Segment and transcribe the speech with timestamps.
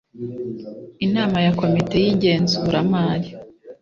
[1.05, 3.29] Inama ya Komite y Igenzura mari